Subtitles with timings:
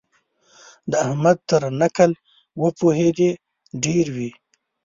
[0.91, 2.11] د احمد تر نکل
[2.63, 3.29] وپوهېدې
[3.83, 4.29] ډېر وي.